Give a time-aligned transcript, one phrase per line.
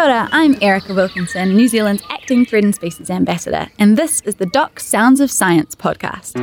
[0.00, 4.46] Kia ora, I'm Erica Wilkinson, New Zealand's acting threatened species ambassador, and this is the
[4.46, 6.40] Doc Sounds of Science podcast.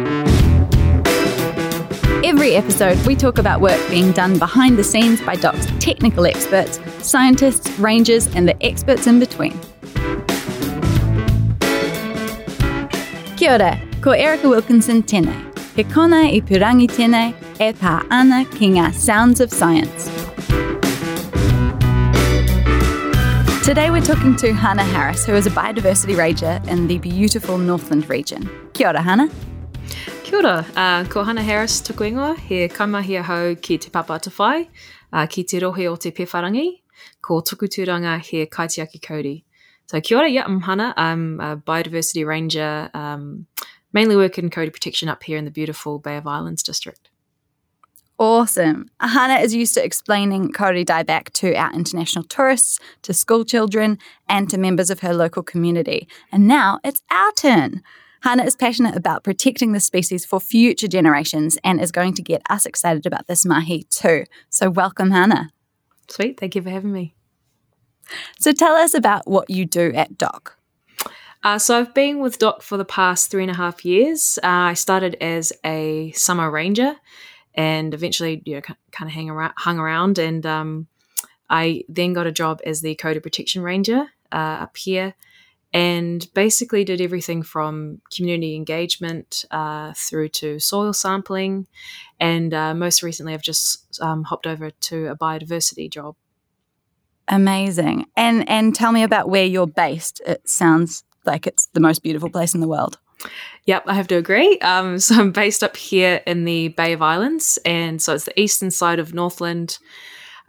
[2.24, 6.80] Every episode, we talk about work being done behind the scenes by Doc's technical experts,
[7.02, 9.60] scientists, rangers, and the experts in between.
[13.38, 15.36] Kia ora, ko Erica Wilkinson tēnei.
[15.76, 20.17] He kona i purangi tēnei e pā ana ki ngā Sounds of Science.
[23.68, 28.10] Today we're talking to Hannah Harris, who is a biodiversity ranger in the beautiful Northland
[28.10, 28.50] region.
[28.72, 29.30] Kia ora, Hannah.
[30.24, 34.70] Kia ora, uh, ko Hannah Harris tuku ingoa, he kaimahia hau ki te papata whai,
[35.12, 36.80] uh, ki te rohe o te Pēwhairangi,
[37.22, 39.44] ko tukuturanga he kaitiaki Kauri.
[39.88, 43.48] So kia ora, yeah, I'm Hannah, I'm a biodiversity ranger, um,
[43.92, 47.07] mainly work in Kauri protection up here in the beautiful Bay of Islands district.
[48.20, 48.90] Awesome.
[49.00, 54.50] Hannah is used to explaining kauri dieback to our international tourists, to school children, and
[54.50, 56.08] to members of her local community.
[56.32, 57.84] And now it's our turn.
[58.22, 62.42] Hannah is passionate about protecting the species for future generations and is going to get
[62.50, 64.24] us excited about this mahi too.
[64.50, 65.52] So, welcome, Hannah.
[66.10, 67.14] Sweet, thank you for having me.
[68.40, 70.58] So, tell us about what you do at DOC.
[71.44, 74.40] Uh, so, I've been with DOC for the past three and a half years.
[74.44, 76.96] Uh, I started as a summer ranger
[77.58, 80.88] and eventually you know kind of hang around, hung around and um,
[81.50, 85.16] I then got a job as the Kauri Protection Ranger uh, up here
[85.74, 91.68] and basically did everything from community engagement uh, through to soil sampling
[92.20, 96.16] and uh, most recently I've just um, hopped over to a biodiversity job.
[97.28, 98.06] Amazing.
[98.16, 100.22] And and tell me about where you're based.
[100.26, 102.98] It sounds like it's the most beautiful place in the world.
[103.66, 104.58] Yep, I have to agree.
[104.60, 108.40] Um, so I'm based up here in the Bay of Islands, and so it's the
[108.40, 109.78] eastern side of Northland.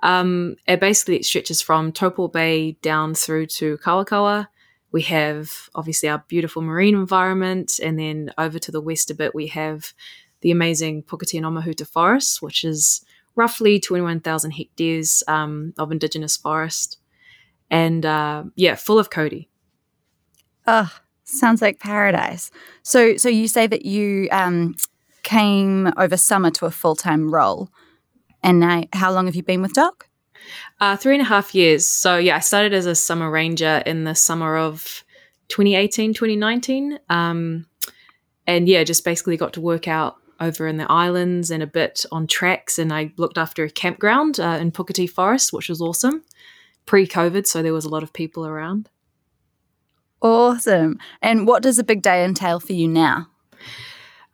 [0.02, 4.46] Um, it basically it stretches from Taupo Bay down through to Kawakawa.
[4.92, 9.34] We have obviously our beautiful marine environment, and then over to the west a bit,
[9.34, 9.92] we have
[10.40, 13.04] the amazing Puketi and Omahuta forest, which is
[13.34, 16.98] roughly 21,000 hectares um, of indigenous forest.
[17.70, 19.48] And uh, yeah, full of Kauri.
[20.66, 20.90] Oh,
[21.30, 22.50] Sounds like paradise.
[22.82, 24.76] So, so you say that you um,
[25.24, 27.68] came over summer to a full time role,
[28.42, 30.08] and now, how long have you been with Doc?
[30.80, 31.86] Uh, three and a half years.
[31.86, 35.04] So, yeah, I started as a summer ranger in the summer of
[35.48, 36.98] 2018, 2019.
[37.10, 37.66] Um,
[38.46, 42.06] and yeah, just basically got to work out over in the islands and a bit
[42.10, 42.78] on tracks.
[42.78, 46.24] And I looked after a campground uh, in Puketi Forest, which was awesome
[46.86, 47.46] pre COVID.
[47.46, 48.88] So, there was a lot of people around.
[50.20, 50.98] Awesome.
[51.22, 53.28] And what does a big day entail for you now?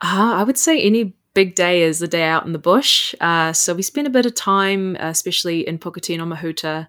[0.01, 3.15] Uh, I would say any big day is a day out in the bush.
[3.21, 6.89] Uh, so we spend a bit of time, uh, especially in Puketi and Omahuta,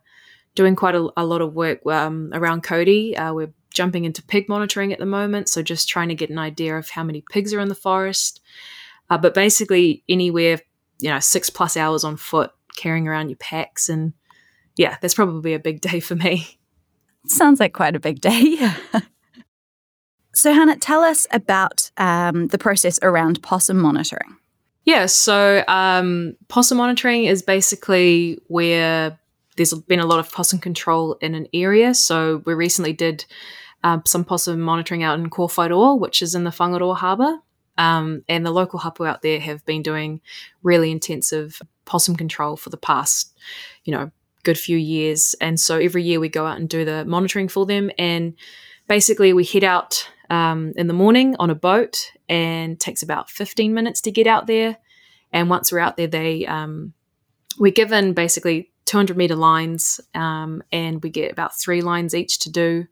[0.53, 3.15] doing quite a, a lot of work um, around Kauri.
[3.17, 6.37] Uh, we're jumping into pig monitoring at the moment, so just trying to get an
[6.37, 8.39] idea of how many pigs are in the forest.
[9.09, 10.59] Uh, but basically, anywhere
[10.99, 14.13] you know, six plus hours on foot, carrying around your packs, and
[14.77, 16.59] yeah, that's probably a big day for me.
[17.27, 18.57] Sounds like quite a big day.
[20.33, 24.37] so, Hannah, tell us about um, the process around possum monitoring.
[24.83, 29.19] Yeah, so um, possum monitoring is basically where
[29.57, 31.93] there's been a lot of possum control in an area.
[31.93, 33.25] So, we recently did
[33.83, 37.39] um, some possum monitoring out in Kōwhairoa, which is in the Whangaroa Harbour.
[37.77, 40.21] Um, and the local hapu out there have been doing
[40.63, 43.37] really intensive possum control for the past,
[43.83, 44.11] you know,
[44.45, 45.35] good few years.
[45.41, 47.91] And so every year we go out and do the monitoring for them.
[47.97, 48.35] And
[48.87, 53.73] basically, we head out um, in the morning on a boat and takes about 15
[53.73, 54.77] minutes to get out there.
[55.33, 56.93] And once we're out there, they um,
[57.59, 62.51] we're given basically 200 meter lines, um, and we get about three lines each to
[62.51, 62.85] do.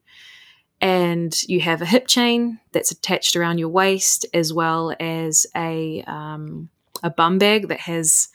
[0.82, 6.04] And you have a hip chain that's attached around your waist, as well as a
[6.08, 6.70] um,
[7.04, 8.28] a bum bag that has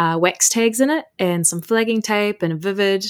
[0.00, 3.04] uh, wax tags in it and some flagging tape and a vivid.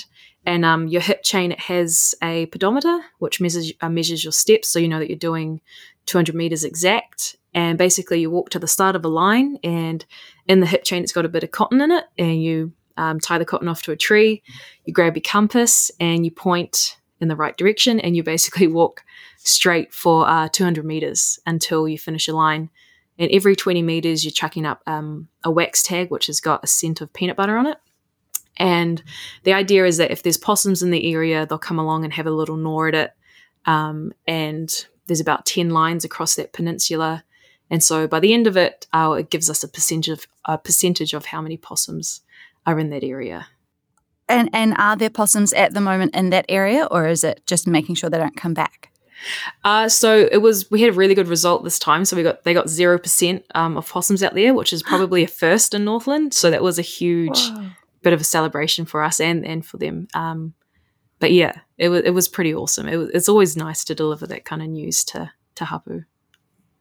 [0.45, 4.69] And um, your hip chain it has a pedometer, which measures uh, measures your steps,
[4.69, 5.61] so you know that you're doing
[6.07, 7.37] 200 meters exact.
[7.53, 10.05] And basically, you walk to the start of a line, and
[10.49, 13.21] in the hip chain, it's got a bit of cotton in it, and you um,
[13.21, 14.43] tie the cotton off to a tree.
[14.87, 19.05] You grab your compass and you point in the right direction, and you basically walk
[19.37, 22.71] straight for uh, 200 meters until you finish a line.
[23.21, 26.67] And every 20 meters, you're chucking up um, a wax tag, which has got a
[26.67, 27.77] scent of peanut butter on it.
[28.57, 29.03] And
[29.45, 32.27] the idea is that if there's possums in the area, they'll come along and have
[32.27, 33.11] a little gnaw at it.
[33.67, 37.23] Um, and there's about 10 lines across that peninsula.
[37.69, 40.57] And so by the end of it, uh, it gives us a percentage of, a
[40.57, 42.23] percentage of how many possums
[42.67, 43.49] are in that area.
[44.29, 47.67] And and are there possums at the moment in that area, or is it just
[47.67, 48.93] making sure they don't come back?
[49.65, 50.71] Uh, so it was.
[50.71, 52.05] We had a really good result this time.
[52.05, 55.25] So we got they got zero percent um, of possums out there, which is probably
[55.25, 56.35] a first in Northland.
[56.35, 57.71] So that was a huge Whoa.
[58.03, 60.09] bit of a celebration for us and and for them.
[60.15, 60.55] Um,
[61.19, 62.89] but yeah, it was it was pretty awesome.
[62.89, 66.03] It was, it's always nice to deliver that kind of news to to Hapu.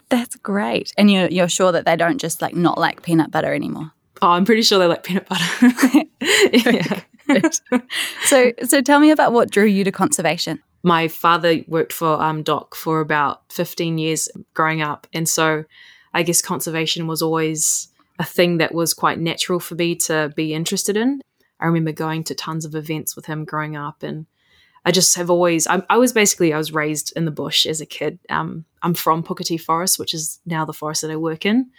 [0.10, 0.94] That's great.
[0.98, 3.92] And you're you're sure that they don't just like not like peanut butter anymore.
[4.22, 6.04] Oh, I'm pretty sure they like peanut butter.
[6.54, 7.02] yeah.
[8.26, 10.62] so so tell me about what drew you to conservation.
[10.84, 15.66] My father worked for um, DOC for about 15 years growing up, and so
[16.14, 20.54] I guess conservation was always a thing that was quite natural for me to be
[20.54, 21.22] interested in.
[21.60, 24.26] I remember going to tons of events with him growing up, and
[24.86, 25.68] I just have always.
[25.68, 28.20] I, I was basically I was raised in the bush as a kid.
[28.30, 31.72] Um, I'm from Puketi Forest, which is now the forest that I work in.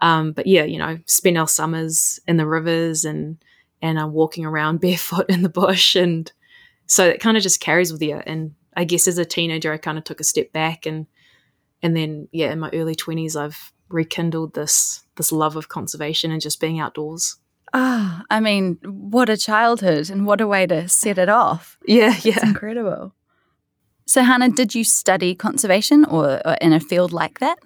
[0.00, 3.38] Um, but yeah, you know, spend our summers in the rivers and
[3.80, 6.30] and I'm walking around barefoot in the bush, and
[6.92, 8.20] so it kind of just carries with you.
[8.26, 11.06] And I guess as a teenager, I kind of took a step back, and
[11.82, 16.42] and then yeah, in my early twenties, I've rekindled this this love of conservation and
[16.42, 17.36] just being outdoors.
[17.72, 21.78] Ah, oh, I mean, what a childhood and what a way to set it off.
[21.86, 22.34] Yeah, yeah.
[22.34, 23.14] It's incredible.
[24.04, 27.58] So, Hannah, did you study conservation or, or in a field like that?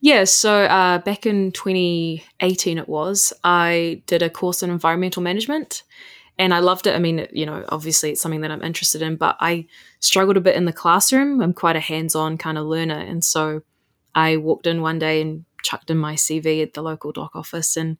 [0.00, 5.84] Yeah, so uh, back in 2018, it was, I did a course in environmental management
[6.40, 6.94] and I loved it.
[6.94, 9.66] I mean, you know, obviously it's something that I'm interested in, but I
[10.00, 11.42] struggled a bit in the classroom.
[11.42, 12.98] I'm quite a hands on kind of learner.
[12.98, 13.60] And so
[14.14, 17.76] I walked in one day and chucked in my CV at the local DOC office
[17.76, 17.98] and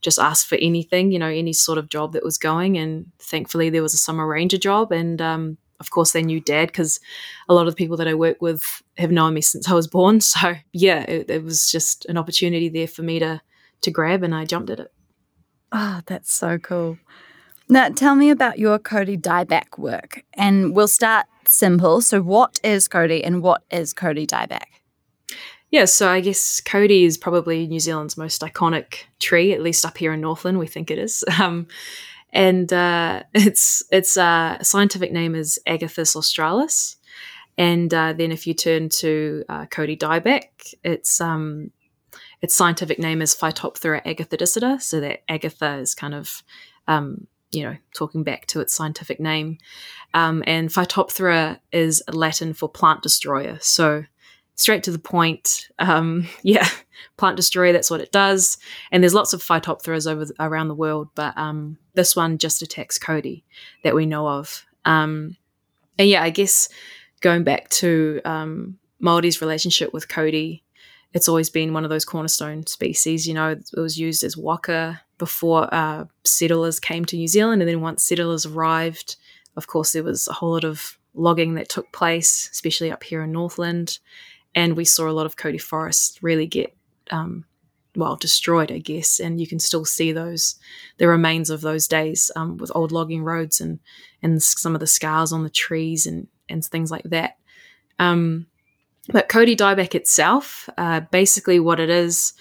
[0.00, 2.78] just asked for anything, you know, any sort of job that was going.
[2.78, 4.90] And thankfully, there was a summer ranger job.
[4.90, 6.98] And um, of course, they knew dad because
[7.46, 8.62] a lot of the people that I work with
[8.96, 10.20] have known me since I was born.
[10.22, 13.42] So, yeah, it, it was just an opportunity there for me to,
[13.82, 14.90] to grab, and I jumped at it.
[15.72, 16.96] Ah, oh, that's so cool.
[17.72, 20.24] Now, tell me about your Kauri dieback work.
[20.34, 22.02] And we'll start simple.
[22.02, 24.66] So, what is Kauri and what is Kauri dieback?
[25.70, 29.96] Yeah, so I guess Kauri is probably New Zealand's most iconic tree, at least up
[29.96, 31.24] here in Northland, we think it is.
[31.40, 31.66] Um,
[32.34, 36.96] and uh, its its uh, scientific name is Agathis australis.
[37.56, 41.70] And uh, then if you turn to uh, Kauri dieback, its um,
[42.42, 44.82] its scientific name is Phytophthora agathidicida.
[44.82, 46.42] So that Agatha is kind of
[46.86, 49.58] um, you know talking back to its scientific name,
[50.14, 53.58] um, and Phytophthora is Latin for plant destroyer.
[53.60, 54.04] So
[54.54, 55.68] straight to the point.
[55.78, 56.68] Um, yeah,
[57.16, 57.72] plant destroyer.
[57.72, 58.58] That's what it does.
[58.90, 62.98] And there's lots of phytophthora over around the world, but um, this one just attacks
[62.98, 63.44] Kauri
[63.84, 64.64] that we know of.
[64.84, 65.36] Um,
[65.98, 66.68] and yeah, I guess
[67.20, 70.62] going back to um, relationship with Kauri,
[71.12, 73.26] it's always been one of those cornerstone species.
[73.26, 77.68] You know, it was used as waka before uh, settlers came to New Zealand, and
[77.68, 79.16] then once settlers arrived,
[79.56, 83.22] of course, there was a whole lot of logging that took place, especially up here
[83.22, 83.98] in Northland
[84.54, 86.74] and we saw a lot of Kauri forests really get
[87.10, 87.44] um,
[87.96, 89.18] well destroyed, I guess.
[89.18, 90.56] And you can still see those
[90.98, 93.80] the remains of those days um, with old logging roads and
[94.22, 97.36] and some of the scars on the trees and and things like that.
[97.98, 98.46] Um,
[99.08, 102.34] but Kauri dieback itself, uh, basically what it is,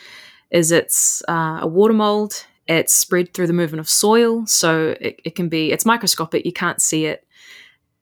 [0.51, 2.45] is it's uh, a water mold.
[2.67, 6.45] It's spread through the movement of soil, so it, it can be it's microscopic.
[6.45, 7.25] You can't see it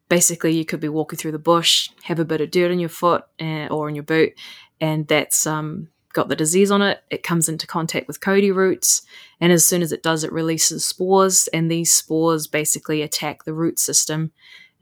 [0.09, 2.89] basically you could be walking through the bush, have a bit of dirt on your
[2.89, 4.33] foot uh, or in your boot,
[4.81, 7.03] and that's um, got the disease on it.
[7.09, 9.03] It comes into contact with Kauri roots,
[9.39, 13.53] and as soon as it does, it releases spores, and these spores basically attack the
[13.53, 14.31] root system,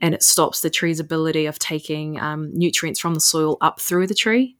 [0.00, 4.06] and it stops the tree's ability of taking um, nutrients from the soil up through
[4.06, 4.56] the tree.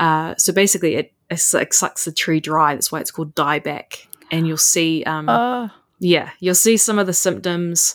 [0.00, 2.74] Uh, so basically, it, it, sucks the tree dry.
[2.74, 4.08] That's why it's called dieback.
[4.30, 5.68] And you'll see, um, uh.
[6.00, 7.94] yeah, you'll see some of the symptoms.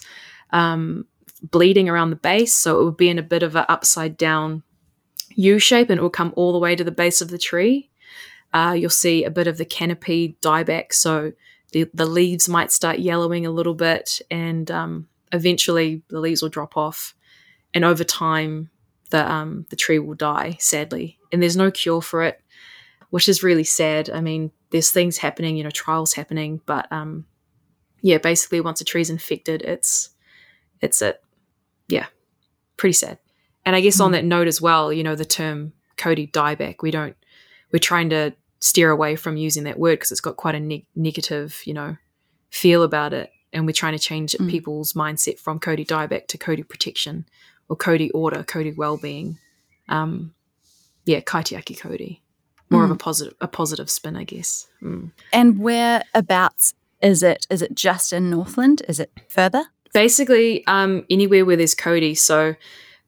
[0.52, 1.06] Um,
[1.42, 2.54] bleeding around the base.
[2.54, 4.64] So it would be in a bit of an upside down
[5.36, 7.90] U shape and it will come all the way to the base of the tree.
[8.54, 10.94] Uh, you'll see a bit of the canopy dieback.
[10.94, 11.34] So
[11.72, 16.50] the, the leaves might start yellowing a little bit and um, eventually the leaves will
[16.50, 17.14] drop off.
[17.74, 18.72] And over time,
[19.12, 21.20] the, um, the tree will die, sadly.
[21.32, 22.42] And there's no cure for it,
[23.12, 24.10] which is really sad.
[24.10, 27.26] I mean, there's things happening, you know, trials happening, but um,
[28.02, 30.10] yeah, basically once a tree's infected, it's
[30.82, 31.22] it's it
[31.88, 32.08] yeah,
[32.78, 33.18] pretty sad.
[33.66, 34.14] And I guess mm on hmm.
[34.14, 37.16] that note as well, you know, the term Kauri dieback, we don't,
[37.72, 40.88] we're trying to steer away from using that word because it's got quite a ne-
[40.96, 41.98] negative, you know,
[42.50, 43.32] feel about it.
[43.52, 44.50] And we're trying to change mm.
[44.50, 47.26] people's mindset from Kauri dieback to Kauri protection
[47.68, 49.40] or Kauri order, Kauri well-being.
[49.88, 50.34] Um,
[51.06, 52.22] yeah, Kaitiaki Kauri.
[52.70, 52.86] More mm.
[52.86, 54.68] of a positive, a positive spin, I guess.
[54.82, 55.12] Mm.
[55.34, 58.82] And whereabouts is it is it just in Northland?
[58.88, 59.66] Is it further?
[59.94, 62.14] Basically, um, anywhere where there's Kauri.
[62.14, 62.56] So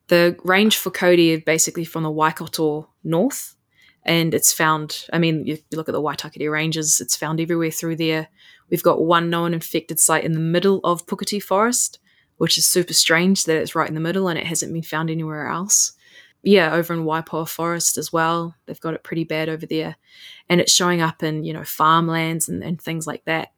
[0.07, 3.55] the range for Kauri is basically from the Waikato north,
[4.03, 5.05] and it's found.
[5.13, 8.29] I mean, you, you look at the Waitakere Ranges; it's found everywhere through there.
[8.69, 11.99] We've got one known infected site in the middle of Puketi Forest,
[12.37, 15.09] which is super strange that it's right in the middle and it hasn't been found
[15.09, 15.91] anywhere else.
[16.43, 19.95] Yeah, over in Waipoua Forest as well, they've got it pretty bad over there,
[20.49, 23.51] and it's showing up in you know farmlands and, and things like that.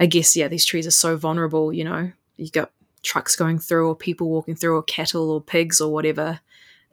[0.00, 1.72] I guess yeah, these trees are so vulnerable.
[1.72, 2.70] You know, You've got
[3.02, 6.40] trucks going through, or people walking through, or cattle, or pigs, or whatever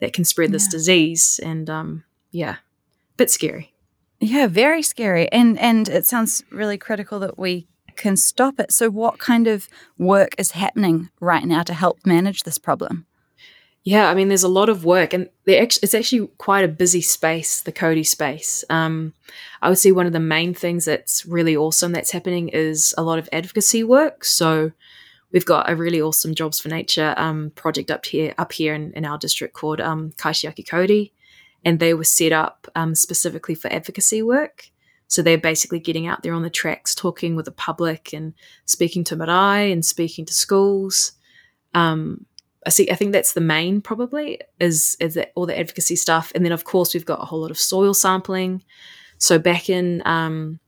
[0.00, 0.70] that can spread this yeah.
[0.72, 1.40] disease.
[1.42, 2.56] And um, yeah,
[3.16, 3.72] bit scary.
[4.20, 5.30] Yeah, very scary.
[5.32, 8.72] And and it sounds really critical that we can stop it.
[8.72, 13.06] So what kind of work is happening right now to help manage this problem?
[13.86, 17.60] Yeah, I mean, there's a lot of work, and it's actually quite a busy space,
[17.60, 18.64] the Kauri space.
[18.68, 19.14] Um,
[19.62, 23.04] I would say one of the main things that's really awesome that's happening is a
[23.04, 24.24] lot of advocacy work.
[24.24, 24.72] So
[25.30, 28.92] we've got a really awesome Jobs for Nature um, project up here, up here in,
[28.94, 31.12] in our district called um, Kaitiaki Kauri,
[31.64, 34.68] and they were set up um, specifically for advocacy work.
[35.06, 39.04] So they're basically getting out there on the tracks, talking with the public and speaking
[39.04, 41.12] to marae and speaking to schools.
[41.72, 42.26] Um,
[42.66, 42.90] I see.
[42.90, 46.52] I think that's the main probably is is that all the advocacy stuff, and then
[46.52, 48.64] of course we've got a whole lot of soil sampling.
[49.18, 50.58] So back in um,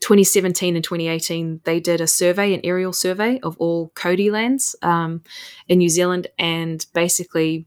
[0.00, 5.22] 2017 and 2018, they did a survey, an aerial survey of all Kauri lands um,
[5.68, 7.66] in New Zealand, and basically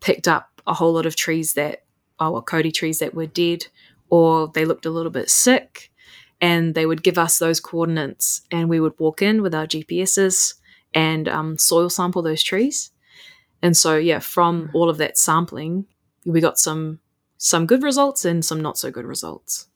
[0.00, 1.84] picked up a whole lot of trees that,
[2.18, 3.66] oh, Kauri trees that were dead
[4.10, 5.90] or they looked a little bit sick.
[6.42, 10.54] And they would give us those coordinates, and we would walk in with our GPSs
[10.94, 12.90] and um, soil sample those trees.
[13.62, 15.86] And so, yeah, from all of that sampling,
[16.24, 17.00] we got some
[17.38, 19.66] some good results and some not so good results.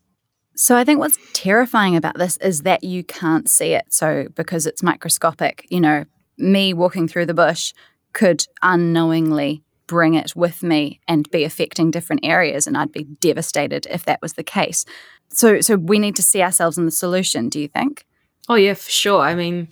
[0.54, 3.86] So I think what's terrifying about this is that you can't see it.
[3.88, 6.04] So because it's microscopic, you know,
[6.36, 7.72] me walking through the bush
[8.12, 13.86] could unknowingly bring it with me and be affecting different areas and I'd be devastated
[13.90, 14.84] if that was the case.
[15.30, 18.06] So so we need to see ourselves in the solution, do you think?
[18.48, 19.20] Oh yeah, for sure.
[19.20, 19.68] I mean,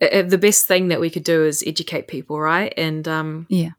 [0.00, 2.72] the best thing that we could do is educate people, right?
[2.76, 3.70] And um, yeah,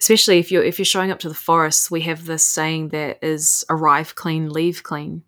[0.00, 3.18] especially if you're if you're showing up to the forest, we have this saying that
[3.22, 5.22] is arrive clean, leave clean.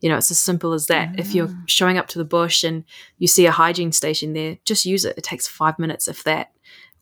[0.00, 1.18] You know, it's as simple as that.
[1.18, 1.62] If you're ah.
[1.66, 2.84] showing up to the bush and
[3.18, 5.16] you see a hygiene station there, just use it.
[5.16, 6.52] It takes five minutes, if that.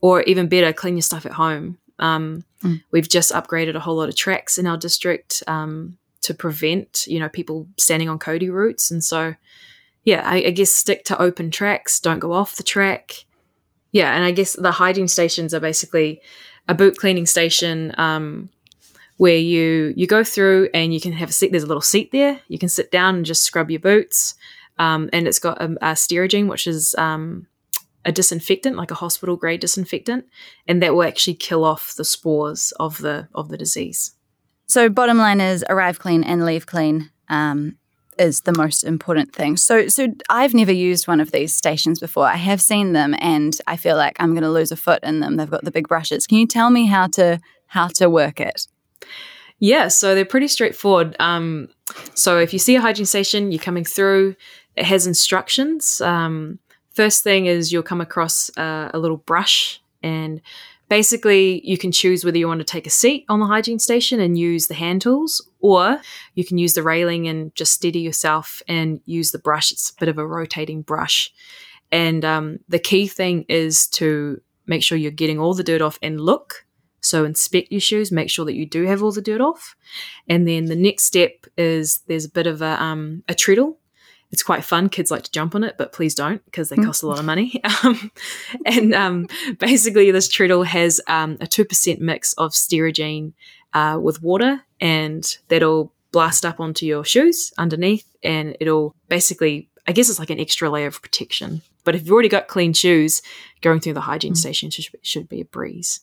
[0.01, 1.79] Or even better, clean your stuff at home.
[1.99, 2.83] Um, mm.
[2.93, 7.19] We've just upgraded a whole lot of tracks in our district um, to prevent, you
[7.19, 8.91] know, people standing on Kauri roots.
[8.91, 9.35] And so,
[10.05, 13.25] yeah, I, I, guess stick to open tracks, don't go off the track.
[13.93, 16.21] Yeah, and I guess the hygiene stations are basically
[16.69, 18.51] a boot cleaning station um,
[19.17, 21.53] where you you go through and you can have a seat.
[21.53, 22.41] There's a little seat there.
[22.49, 24.35] You can sit down and just scrub your boots.
[24.79, 27.47] Um, and it's got a, a Sterigene, which is um,
[28.05, 30.27] a disinfectant, like a hospital grade disinfectant,
[30.67, 34.17] and that will actually kill off the spores of the of the disease.
[34.67, 37.79] So, bottom line is arrive clean and leave clean um,
[38.19, 39.57] is the most important thing.
[39.57, 42.27] So, so I've never used one of these stations before.
[42.27, 45.21] I have seen them, and I feel like I'm going to lose a foot in
[45.21, 45.37] them.
[45.37, 46.27] They've got the big brushes.
[46.27, 48.67] Can you tell me how to how to work it?
[49.59, 51.17] Yeah, so they're pretty straightforward.
[51.19, 51.69] Um,
[52.15, 54.37] so if you see a hygiene station, you're coming through.
[54.77, 56.01] It has instructions.
[56.01, 56.59] Um,
[56.95, 60.41] First thing is you'll come across uh, a little brush, and
[60.89, 64.21] basically you can choose whether you want to take a seat on the hygiene station
[64.21, 66.01] and use the hand tools, or
[66.35, 69.73] you can use the railing and just steady yourself and use the brush.
[69.73, 71.33] It's a bit of a rotating brush.
[71.91, 75.99] And um, the key thing is to make sure you're getting all the dirt off
[76.03, 76.67] and look.
[77.01, 79.77] So inspect your shoes, make sure that you do have all the dirt off.
[80.27, 83.79] And then the next step is there's a bit of a, um, a treadle
[84.35, 84.89] it's quite fun.
[84.89, 87.25] Kids like to jump on it, but please don't because they cost a lot of
[87.25, 87.63] money.
[87.85, 88.11] Um,
[88.67, 93.33] and um, basically, this treadle has um, a 2% mix of sterigene
[93.75, 99.93] uh, with water, and that'll blast up onto your shoes underneath, and it'll basically, I
[99.93, 101.63] guess it's like an extra layer of protection.
[101.85, 103.23] But if you've already got clean shoes,
[103.61, 104.39] going through the hygiene mm-hmm.
[104.39, 106.01] station should, should be a breeze.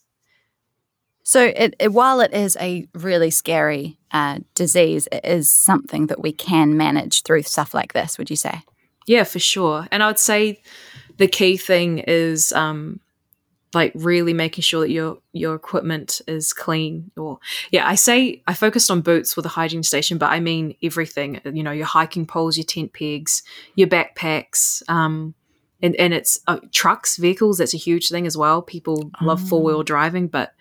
[1.24, 6.22] So, it, it, while it is a really scary uh, disease, it is something that
[6.22, 8.64] we can manage through stuff like this, would you say?
[9.08, 9.88] Yeah, for sure.
[9.92, 10.62] And I would say
[11.18, 13.00] the key thing is um,
[13.74, 17.12] like really making sure that your your equipment is clean.
[17.18, 17.40] Or
[17.72, 21.42] yeah, I say I focused on boots with a hygiene station, but I mean everything.
[21.46, 23.44] You know, your hiking poles, your tent pegs,
[23.76, 24.82] your backpacks.
[24.90, 25.34] Um,
[25.84, 27.58] and, and it's uh, trucks, vehicles.
[27.58, 28.62] That's a huge thing as well.
[28.62, 29.26] People oh.
[29.26, 30.54] love four wheel driving, but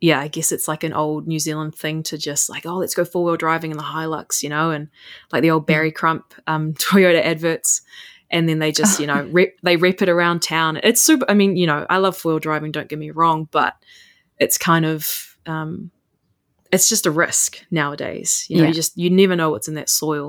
[0.00, 2.94] yeah, I guess it's like an old New Zealand thing to just like, oh, let's
[2.94, 4.88] go four wheel driving in the Hilux, you know, and
[5.32, 7.82] like the old Barry Crump um, Toyota adverts.
[8.30, 10.78] and then they just you know rep, they rep it around town.
[10.82, 11.26] It's super.
[11.28, 12.72] I mean, you know, I love four wheel driving.
[12.72, 13.74] Don't get me wrong, but
[14.38, 15.90] it's kind of um,
[16.72, 18.46] it's just a risk nowadays.
[18.48, 18.68] You know, Yeah.
[18.68, 20.28] you just you never know what's in that soil.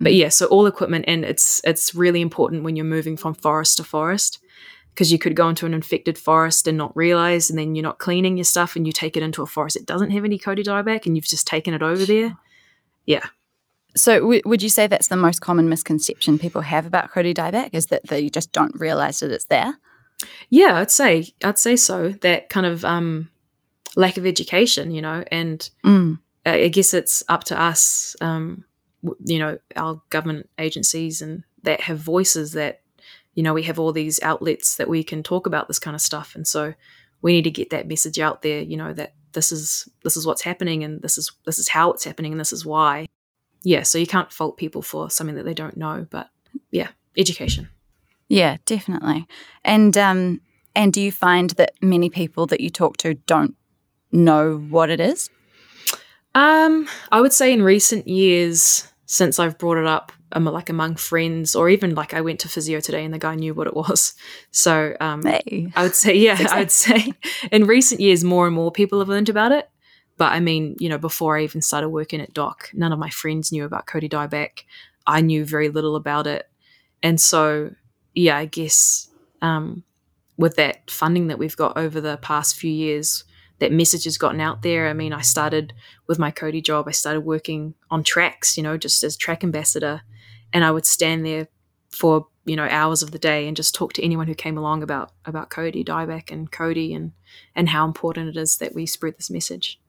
[0.00, 3.78] But yeah, so all equipment, and it's it's really important when you're moving from forest
[3.78, 4.38] to forest
[4.98, 7.98] because you could go into an infected forest and not realize, and then you're not
[8.00, 10.64] cleaning your stuff, and you take it into a forest that doesn't have any Kauri
[10.64, 12.36] dieback, and you've just taken it over there.
[13.06, 13.26] Yeah,
[13.94, 17.70] So, w- would you say that's the most common misconception people have about Kauri dieback
[17.74, 19.78] is that they just don't realize that it's there?
[20.50, 22.08] yeah, I'd say I'd say so.
[22.08, 23.30] That kind of um,
[23.94, 26.18] lack of education, you know, and Mm.
[26.44, 28.64] I I guess it's up to us, um,
[29.24, 32.80] you know, our government agencies and that have voices that,
[33.38, 36.00] you know, we have all these outlets that we can talk about this kind of
[36.00, 36.74] stuff, and so
[37.22, 38.62] we need to get that message out there.
[38.62, 41.92] You know that this is this is what's happening, and this is this is how
[41.92, 43.06] it's happening, and this is why.
[43.62, 46.30] Yeah, so you can't fault people for something that they don't know, but
[46.72, 47.68] yeah, education.
[48.26, 49.28] Yeah, definitely.
[49.64, 50.40] And um,
[50.74, 53.54] and do you find that many people that you talk to don't
[54.10, 55.30] know what it is?
[56.34, 61.56] Um, I would say in recent years, since I've brought it up, like among friends,
[61.56, 64.14] or even like I went to physio today and the guy knew what it was.
[64.50, 65.72] So um, Hey.
[65.74, 67.12] I would say, yeah, I would say
[67.50, 69.68] in recent years, more and more people have learned about it.
[70.16, 73.08] But I mean, you know, before I even started working at Doc, none of my
[73.08, 74.64] friends knew about Kauri Dieback.
[75.06, 76.50] I knew very little about it.
[77.02, 77.70] And so,
[78.14, 79.08] yeah, I guess
[79.40, 79.84] um,
[80.36, 83.24] with that funding that we've got over the past few years,
[83.60, 84.88] that message has gotten out there.
[84.88, 85.72] I mean, I started
[86.06, 90.02] with my Kauri job, I started working on tracks, you know, just as track ambassador.
[90.52, 91.48] And I would stand there
[91.90, 94.82] for, you know, hours of the day and just talk to anyone who came along
[94.82, 97.12] about about Kauri Dieback and Kauri and
[97.54, 99.80] and how important it is that we spread this message.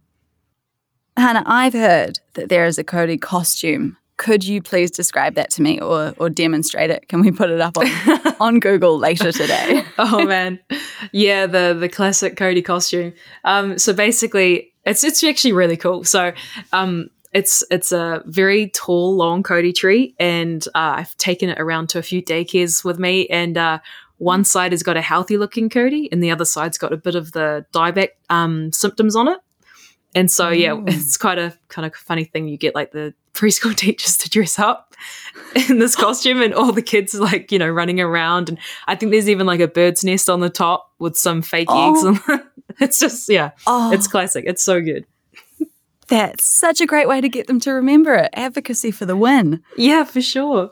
[1.17, 3.97] Hannah, I've heard that there is a Kauri costume.
[4.17, 7.07] Could you please describe that to me or, or demonstrate it?
[7.07, 7.87] Can we put it up on,
[8.39, 9.83] on Google later today?
[9.97, 10.59] oh man,
[11.11, 13.13] yeah, the the classic Kauri costume.
[13.43, 16.03] Um, so basically, it's it's actually really cool.
[16.03, 16.33] So,
[16.73, 21.89] um, it's it's a very tall, long Kauri tree, and uh, I've taken it around
[21.89, 23.79] to a few daycares with me, and uh,
[24.17, 27.15] one side has got a healthy looking Kauri, and the other side's got a bit
[27.15, 29.39] of the dieback um, symptoms on it.
[30.15, 30.85] And so, yeah, Ooh.
[30.87, 32.47] it's quite a kind of funny thing.
[32.47, 34.95] You get like the preschool teachers to dress up
[35.69, 38.49] in this costume, and all the kids like, you know, running around.
[38.49, 41.69] And I think there's even like a bird's nest on the top with some fake
[41.69, 41.99] eggs.
[42.03, 42.19] Oh.
[42.27, 42.41] On
[42.79, 44.45] it's just, yeah, Oh, it's classic.
[44.47, 45.05] It's so good.
[46.09, 48.29] That's such a great way to get them to remember it.
[48.33, 49.61] Advocacy for the win.
[49.77, 50.71] Yeah, for sure.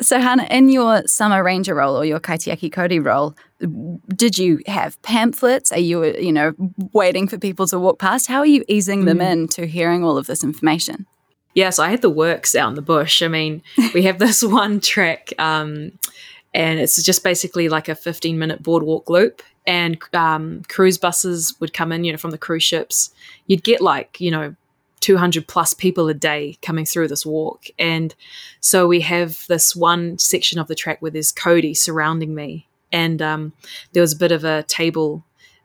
[0.00, 3.36] So, Hannah, in your summer ranger role or your Kaitiaki Kauri role,
[4.08, 5.70] did you have pamphlets?
[5.70, 6.52] Are you, you know,
[6.92, 8.26] waiting for people to walk past?
[8.26, 9.30] How are you easing them Mm.
[9.32, 11.06] in to hearing all of this information?
[11.54, 13.22] Yeah, so I had the works out in the bush.
[13.22, 13.62] I mean,
[13.94, 15.92] we have this one track, um,
[16.52, 19.42] and it's just basically like a 15 minute boardwalk loop.
[19.66, 23.10] And um, cruise buses would come in, you know, from the cruise ships.
[23.46, 24.54] You'd get like, you know,
[25.00, 27.66] 200 plus people a day coming through this walk.
[27.78, 28.14] And
[28.60, 32.66] so we have this one section of the track where there's Kauri surrounding me.
[32.92, 33.52] And um,
[33.92, 35.24] there was a bit of a table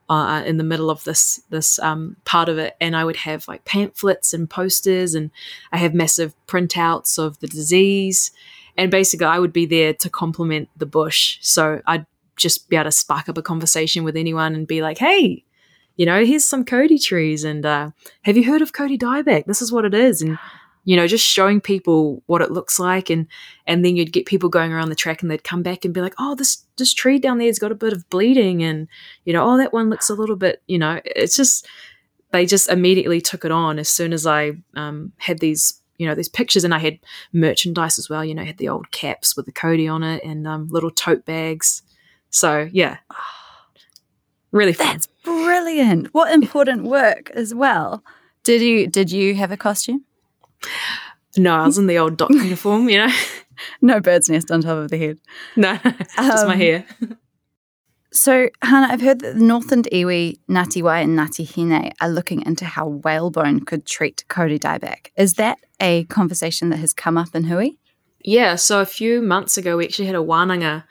[0.10, 3.48] uh, in the middle of this this um, part of it, and I would have
[3.48, 5.30] like pamphlets and posters, and
[5.72, 8.32] I have massive printouts of the disease,
[8.76, 11.38] and basically I would be there to complement the bush.
[11.42, 12.08] So I'd
[12.40, 15.44] just be able to spark up a conversation with anyone and be like, "Hey,
[15.96, 17.92] you know, here's some Kauri trees, and uh,
[18.24, 19.46] have you heard of Kauri dieback?
[19.46, 20.40] This is what it is." And
[20.86, 23.28] you know, just showing people what it looks like, and
[23.68, 26.02] and then you'd get people going around the track, and they'd come back and be
[26.02, 28.88] like, "Oh, this this tree down there's got a bit of bleeding," and
[29.26, 31.68] you know, oh, that one looks a little bit, you know, it's just
[32.32, 36.16] they just immediately took it on as soon as I um, had these, you know,
[36.16, 37.00] these pictures, and I had
[37.34, 38.24] merchandise as well.
[38.24, 40.92] You know, I had the old caps with the Kauri on it and um, little
[40.92, 41.82] tote bags.
[42.30, 42.98] So yeah,
[44.52, 44.88] really fun.
[44.88, 46.14] That's brilliant.
[46.14, 48.04] What important work as well.
[48.44, 50.06] Did you did you have a costume?
[51.38, 53.14] no, I was in the old doc uniform, you know.
[53.82, 55.20] No bird's nest on top of the head.
[55.56, 56.86] no, just my Um, hair.
[58.12, 62.42] So, Hannah, I've heard that the Northland iwi, Ngāti Wai, and Ngāti Hine are looking
[62.42, 65.08] into how whalebone could treat Kauri dieback.
[65.16, 67.72] Is that a conversation that has come up in Hui?
[68.24, 70.86] Yeah, so a few months ago, we actually had a wānanga.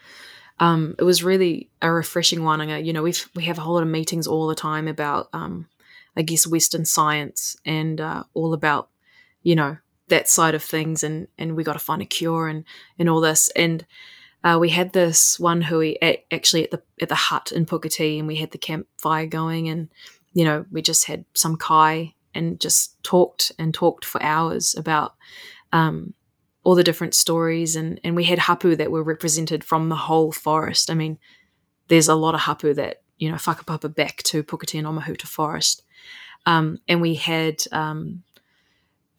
[0.60, 2.84] Um, it was really a refreshing wānanga.
[2.84, 5.68] You know, we we have a whole lot of meetings all the time about, um,
[6.16, 8.88] I guess, Western science and uh, all about,
[9.42, 9.76] you know,
[10.08, 12.64] that side of things, and and we got to find a cure and
[12.98, 13.50] and all this.
[13.54, 13.86] And
[14.42, 18.18] uh, we had this one hui at, actually at the at the hut in Puketi,
[18.18, 19.88] and we had the campfire going, and
[20.32, 25.14] you know, we just had some kai and just talked and talked for hours about.
[25.72, 26.14] Um,
[26.64, 30.32] all the different stories, and and we had hapu that were represented from the whole
[30.32, 30.90] forest.
[30.90, 31.18] I mean,
[31.88, 35.82] there's a lot of hapu that you know whakapapa back to Puketi and Omahuta forest,
[36.46, 38.22] um, and we had um,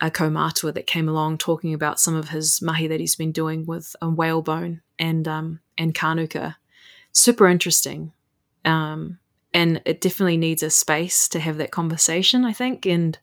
[0.01, 3.65] a kaumatua that came along talking about some of his mahi that he's been doing
[3.65, 6.55] with a whalebone and um, and kanuka.
[7.11, 8.13] Super interesting.
[8.65, 9.19] Um,
[9.53, 12.85] and it definitely needs a space to have that conversation, I think.
[12.85, 13.17] And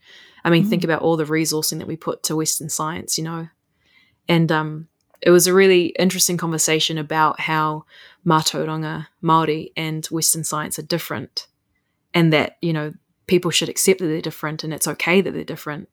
[0.44, 0.68] I mean, mm.
[0.68, 3.48] think about all the resourcing that we put to Western science, you know.
[4.28, 4.88] And um,
[5.20, 7.84] it was a really interesting conversation about how
[8.24, 11.46] Mātauranga Māori and Western science are different,
[12.12, 12.94] and that you know
[13.26, 15.88] people should accept that they're different, and it's okay that they're different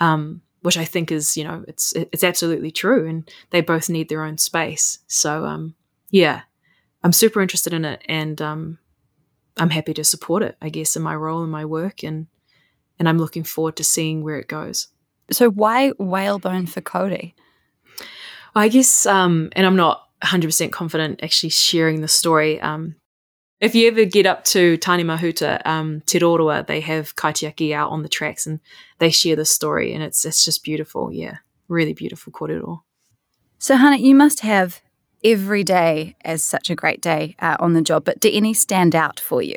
[0.00, 4.08] um, which I think is, you know, it's it's absolutely true, and they both need
[4.08, 4.98] their own space.
[5.06, 5.74] So, um,
[6.10, 6.42] yeah,
[7.02, 8.78] I'm super interested in it, and um,
[9.56, 10.56] I'm happy to support it.
[10.60, 12.26] I guess in my role and my work, and
[12.98, 14.88] and I'm looking forward to seeing where it goes.
[15.30, 17.34] So, why whalebone for Kauri?
[18.54, 22.60] I guess, um, and I'm not 100% confident actually sharing the story.
[22.60, 22.96] Um,
[23.60, 27.90] if you ever get up to Tāne Mahuta, um, Te Roroa, they have kaitiaki out
[27.90, 28.60] on the tracks and
[28.98, 31.12] they share the story and it's it's just beautiful.
[31.12, 32.82] Yeah, really beautiful kōrero.
[33.58, 34.80] So, Hannah, you must have
[35.24, 38.94] every day as such a great day uh, on the job, but do any stand
[38.94, 39.56] out for you?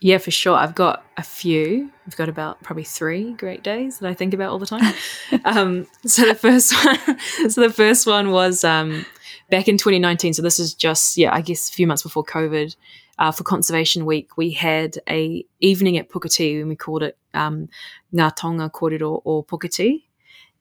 [0.00, 0.56] Yeah, for sure.
[0.56, 1.90] I've got a few.
[2.06, 4.94] I've got about probably three great days that I think about all the time.
[5.44, 9.04] um, so the first one, so the first one was um,
[9.50, 10.32] back in 2019.
[10.32, 12.74] So this is just yeah, I guess a few months before COVID
[13.18, 17.68] uh, for Conservation Week, we had a evening at Puketi, and we called it um,
[18.14, 20.04] Ngā Tonga Kōrero or Puketi.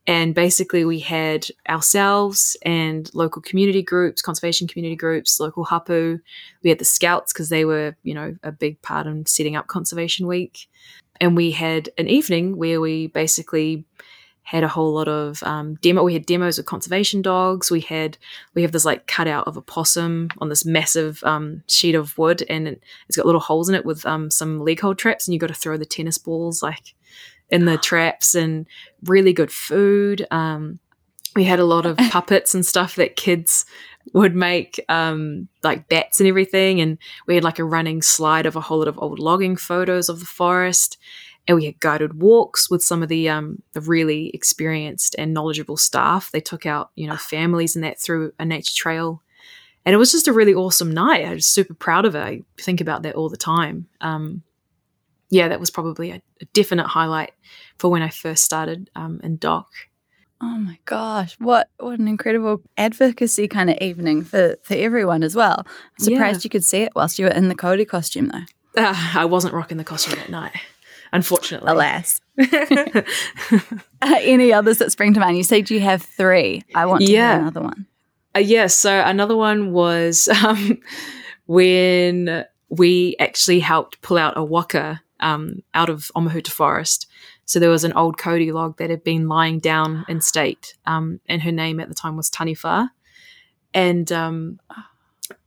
[0.08, 6.20] And basically, we had ourselves and local community groups, conservation community groups, local hapu.
[6.64, 9.68] We had the scouts because they were, you know, a big part in setting up
[9.68, 10.68] Conservation Week.
[11.22, 13.86] And we had an evening where we basically
[14.50, 16.04] had a whole lot of um, demo.
[16.04, 17.70] We had demos of conservation dogs.
[17.70, 18.18] We had
[18.56, 22.44] we have this like cutout of a possum on this massive um, sheet of wood,
[22.50, 25.40] and it's got little holes in it with um, some leg hold traps, and you
[25.40, 26.96] got to throw the tennis balls like
[27.50, 28.68] in the traps, and
[29.04, 30.26] really good food.
[30.32, 30.80] Um,
[31.36, 33.66] we had a lot of puppets and stuff that kids
[34.14, 38.56] would make um, like bats and everything and we had like a running slide of
[38.56, 40.98] a whole lot of old logging photos of the forest
[41.50, 45.78] and we had guided walks with some of the um, the really experienced and knowledgeable
[45.78, 46.30] staff.
[46.32, 49.24] They took out you know families and that through a nature trail,
[49.84, 51.26] and it was just a really awesome night.
[51.26, 52.20] I was super proud of it.
[52.20, 53.88] I think about that all the time.
[54.00, 54.44] Um,
[55.30, 57.32] yeah, that was probably a, a, definite highlight
[57.78, 59.68] for when I first started um, in doc.
[60.42, 65.36] Oh my gosh, what what an incredible advocacy kind of evening for for everyone as
[65.36, 65.66] well.
[65.68, 66.46] I'm surprised yeah.
[66.46, 68.82] you could see it whilst you were in the Kauri costume though.
[68.82, 70.56] Uh, I wasn't rocking the costume that night
[71.12, 71.72] unfortunately.
[71.72, 72.22] Alas.
[72.40, 73.02] uh,
[74.02, 75.38] any others that spring to mind?
[75.38, 76.64] You said you have three.
[76.76, 77.40] I want to yeah.
[77.40, 77.86] another one.
[78.36, 78.50] Uh, yes.
[78.50, 80.80] Yeah, so another one was um,
[81.48, 87.08] when we actually helped pull out a waka um, out of Omahuta Forest.
[87.46, 91.20] So there was an old Kauri log that had been lying down in state, um,
[91.28, 92.90] and her name at the time was Taniwha.
[93.74, 94.60] And um,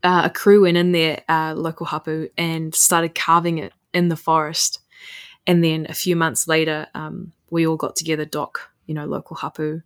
[0.02, 4.16] uh, a crew went in there, uh, local hapu, and started carving it in the
[4.16, 4.80] forest.
[5.46, 9.37] And then a few months later, um, we all got together, Doc, you know, local
[9.37, 9.82] hapu,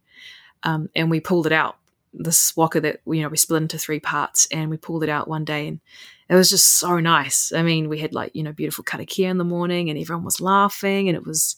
[0.62, 1.76] um, and we pulled it out.
[2.12, 5.28] This waka that you know we split into three parts, and we pulled it out
[5.28, 5.80] one day, and
[6.28, 7.52] it was just so nice.
[7.52, 10.40] I mean, we had like you know beautiful karakia in the morning, and everyone was
[10.40, 11.56] laughing, and it was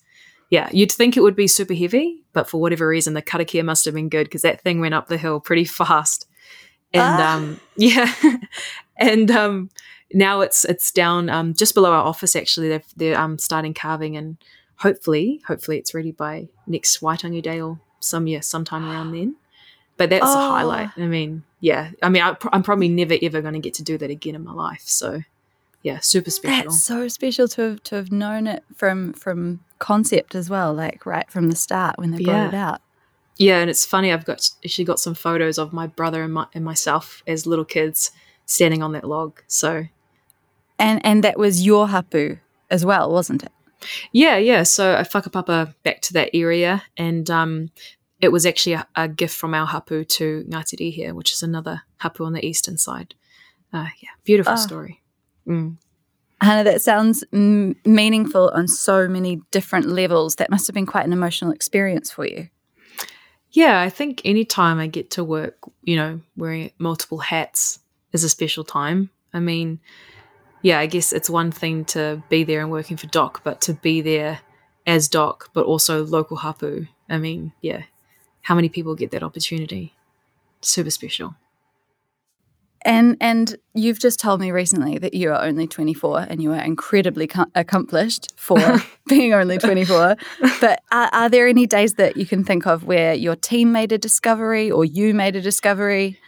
[0.50, 3.84] yeah, you'd think it would be super heavy, but for whatever reason, the karakia must
[3.84, 6.26] have been good because that thing went up the hill pretty fast.
[6.92, 7.36] And ah.
[7.36, 8.12] um, yeah,
[8.96, 9.70] and um,
[10.12, 12.34] now it's it's down um, just below our office.
[12.34, 14.38] Actually, they're they're um, starting carving, and
[14.76, 19.36] hopefully, hopefully, it's ready by next Waitangi Day or some yeah, sometime around then.
[19.98, 20.32] But that's oh.
[20.32, 20.90] a highlight.
[20.96, 21.90] I mean, yeah.
[22.02, 24.44] I mean, I, am probably never ever going to get to do that again in
[24.44, 24.84] my life.
[24.84, 25.22] So,
[25.82, 26.70] yeah, super special.
[26.70, 31.04] That's so special to have to have known it from from concept as well, like
[31.04, 32.48] right from the start when they brought yeah.
[32.48, 32.80] it out.
[33.36, 34.12] Yeah, and it's funny.
[34.12, 37.64] I've got actually got some photos of my brother and, my, and myself as little
[37.64, 38.10] kids
[38.46, 39.42] standing on that log.
[39.46, 39.86] So
[40.78, 42.38] and and that was your hapu
[42.70, 43.52] as well, wasn't it?
[44.12, 44.62] Yeah, yeah.
[44.62, 47.70] So I whakapapa back to that area, and um,
[48.20, 51.82] it was actually a, a, gift from our hapu to Ngāti here, which is another
[51.98, 53.14] hapu on the eastern side.
[53.72, 54.56] Uh, yeah, beautiful oh.
[54.56, 55.02] story.
[55.46, 55.76] Mm.
[56.40, 60.36] Hannah, that sounds m- meaningful on so many different levels.
[60.36, 62.48] That must have been quite an emotional experience for you.
[63.50, 67.80] Yeah, I think any time I get to work, you know, wearing multiple hats
[68.12, 69.10] is a special time.
[69.32, 69.80] I mean,
[70.62, 73.74] yeah, I guess it's one thing to be there and working for Doc, but to
[73.74, 74.40] be there
[74.86, 76.86] as Doc, but also local hapu.
[77.08, 77.82] I mean, yeah,
[78.48, 79.92] how many people get that opportunity.
[80.62, 81.34] Super special.
[82.82, 86.62] And and you've just told me recently that you are only 24 and you are
[86.62, 88.58] incredibly co- accomplished for
[89.06, 90.16] being only 24.
[90.62, 93.92] But are, are, there any days that you can think of where your team made
[93.92, 96.18] a discovery or you made a discovery?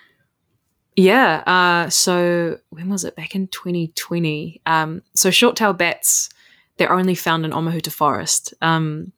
[0.97, 1.43] Yeah.
[1.47, 3.17] Uh, so when was it?
[3.17, 4.61] Back in 2020.
[4.67, 6.29] Um, so short-tailed bats,
[6.77, 8.53] they're only found in Omahuta Forest.
[8.61, 9.13] Um,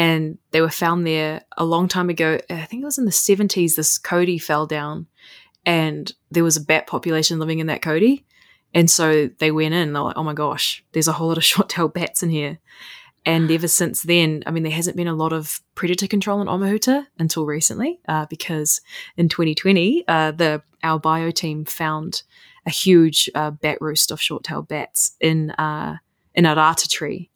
[0.00, 2.38] and they were found there a long time ago.
[2.48, 3.74] I think it was in the 70s.
[3.74, 5.08] This Kauri fell down
[5.66, 8.24] and there was a bat population living in that Kauri.
[8.72, 11.44] And so they went in, they're like, oh my gosh, there's a whole lot of
[11.52, 12.60] short tailed bats in here.
[13.26, 16.48] And ever since then, I mean, there hasn't been a lot of predator control in
[16.48, 18.80] Omahuta until recently, uh, because
[19.18, 22.22] in 2020, uh, the our bio team found
[22.64, 25.98] a huge uh, bat roost of short tailed bats in uh,
[26.34, 27.28] in a rata tree.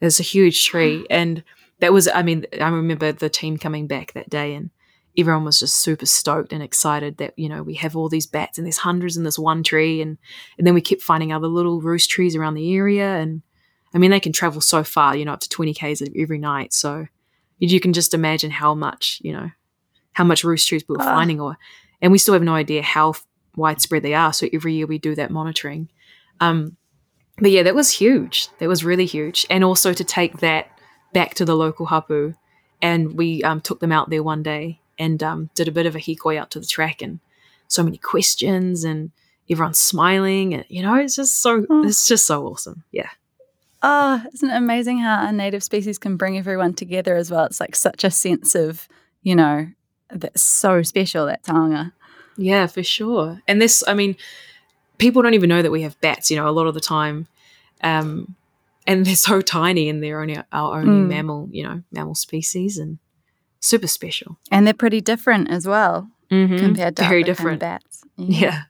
[0.00, 1.44] There's a huge tree, and
[1.80, 4.70] that was, I mean, I remember the team coming back that day, and
[5.18, 8.56] everyone was just super stoked and excited that you know we have all these bats
[8.56, 10.16] and there's hundreds in this one tree and
[10.56, 13.42] and then we kept finding other little roost trees around the area and
[13.92, 16.72] I mean they can travel so far you know up to 20 k's every night.
[16.72, 17.06] So
[17.58, 19.50] you can just imagine how much you know
[20.12, 21.06] how much roost trees we were uh.
[21.06, 21.58] finding or
[22.00, 23.14] and we still have no idea how
[23.56, 24.32] widespread they are.
[24.32, 25.88] So every year we do that monitoring.
[26.38, 26.76] Um
[27.38, 28.48] but yeah that was huge.
[28.58, 29.46] That was really huge.
[29.50, 30.70] And also to take that
[31.12, 32.34] back to the local hapu
[32.80, 35.94] and we um, took them out there one day and um, did a bit of
[35.94, 37.20] a hikoi out to the track and
[37.68, 39.10] so many questions and
[39.50, 41.84] everyone's smiling and you know it's just so oh.
[41.84, 42.84] it's just so awesome.
[42.92, 43.10] Yeah.
[43.82, 47.44] Oh isn't it amazing how a native species can bring everyone together as well?
[47.44, 48.88] It's like such a sense of
[49.22, 49.68] you know
[50.10, 51.92] that's so special that taonga
[52.36, 53.40] yeah for sure.
[53.46, 54.16] And this i mean
[54.98, 57.26] people don't even know that we have bats you know a lot of the time.
[57.82, 58.34] Um
[58.88, 61.08] and they're so tiny and they're only our only mm.
[61.08, 62.98] mammal you know mammal species and
[63.60, 64.38] super special.
[64.50, 66.58] And they're pretty different as well mm-hmm.
[66.58, 68.04] compared to very different kind of bats.
[68.16, 68.40] Yeah.
[68.40, 68.62] yeah.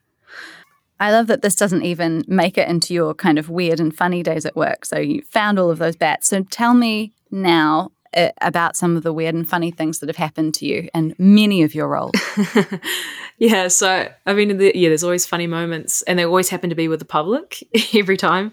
[1.00, 4.22] I love that this doesn't even make it into your kind of weird and funny
[4.22, 4.84] days at work.
[4.84, 6.28] So you found all of those bats.
[6.28, 10.16] So tell me now uh, about some of the weird and funny things that have
[10.16, 12.14] happened to you and many of your roles.
[13.38, 16.76] yeah, so I mean, the, yeah, there's always funny moments, and they always happen to
[16.76, 17.62] be with the public
[17.94, 18.52] every time.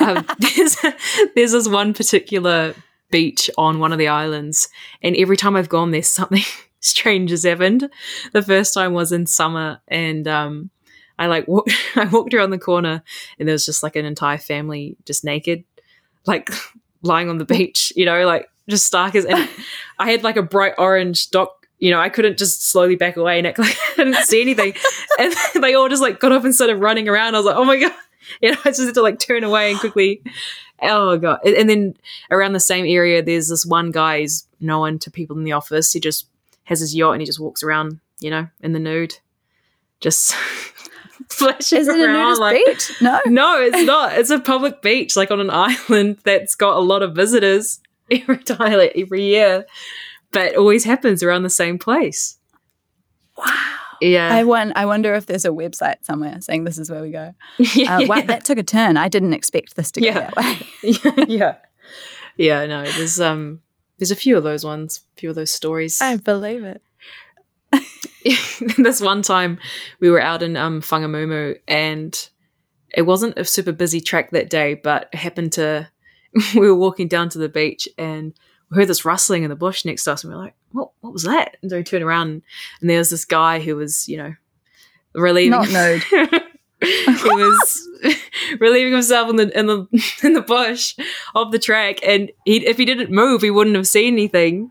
[0.00, 0.76] Um, there's,
[1.34, 2.74] there's this one particular
[3.10, 4.68] beach on one of the islands.
[5.00, 6.42] And every time I've gone there, something
[6.80, 7.88] strange has happened.
[8.32, 10.70] The first time was in summer, and um,
[11.16, 13.04] I like walk- I walked around the corner,
[13.38, 15.62] and there was just like an entire family just naked,
[16.26, 16.50] like
[17.02, 17.92] lying on the beach.
[17.94, 19.24] You know, like just stark as.
[19.24, 19.48] And
[20.00, 23.38] I had like a bright orange DOC you know, I couldn't just slowly back away
[23.38, 24.74] and act like I didn't see anything.
[25.18, 27.34] and they all just like got up and started running around.
[27.34, 27.92] I was like, oh my God.
[28.40, 30.22] You know, I just had to like turn away and quickly
[30.82, 31.94] oh god and then
[32.32, 35.92] around the same area there's this one guy who's known to people in the office
[35.92, 36.26] he just
[36.64, 39.14] has his yacht and he just walks around you know in the nude
[40.00, 40.34] just
[41.28, 42.92] flashing Is it around a like beach?
[43.00, 44.18] No, no, it's not.
[44.18, 48.38] It's a public beach, like on an island that's got a lot of visitors every
[48.38, 49.64] time, like every year,
[50.34, 52.36] but always happens around the same place.
[53.38, 53.54] Wow.
[54.00, 54.34] Yeah.
[54.34, 57.34] I, want, I wonder if there's a website somewhere saying this is where we go.
[57.58, 58.98] yeah, uh, wow, that took a turn.
[58.98, 60.30] I didn't expect this to go yeah.
[60.30, 61.24] that way.
[61.28, 61.56] yeah.
[62.36, 63.60] Yeah, no, there's um
[63.98, 66.02] there's a few of those ones, a few of those stories.
[66.02, 66.82] I believe it.
[68.76, 69.58] this one time
[70.00, 72.28] we were out in um Whangamumu and
[72.92, 75.88] it wasn't a super busy track that day, but happened to
[76.54, 78.34] we were walking down to the beach and
[78.74, 80.90] we heard this rustling in the bush next to us and we are like, what,
[81.00, 81.56] what was that?
[81.62, 82.42] And so we turned around
[82.80, 84.34] and there was this guy who was, you know,
[85.14, 85.50] relieving.
[85.50, 86.02] Not nude.
[86.82, 87.88] he was
[88.60, 89.86] relieving himself in the in the
[90.22, 90.96] in the bush
[91.34, 94.70] of the track, and he, if he didn't move, he wouldn't have seen anything.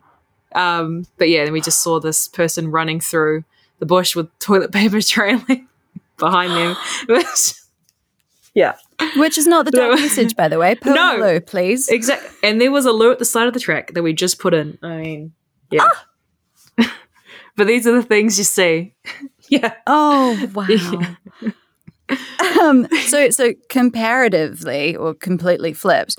[0.53, 3.43] Um, but yeah, then we just saw this person running through
[3.79, 5.67] the bush with toilet paper trailing
[6.17, 7.23] behind them.
[8.53, 8.75] yeah,
[9.15, 10.75] which is not the dark message, by the way.
[10.85, 11.89] no, please.
[11.89, 12.29] Exactly.
[12.43, 14.53] And there was a lure at the side of the track that we just put
[14.53, 14.77] in.
[14.81, 15.33] I mean,
[15.71, 15.87] yeah.
[16.79, 16.93] Ah!
[17.55, 18.93] but these are the things you see.
[19.49, 19.73] yeah.
[19.87, 20.67] Oh wow.
[20.67, 21.15] Yeah.
[22.61, 26.17] um, so so comparatively or completely flipped,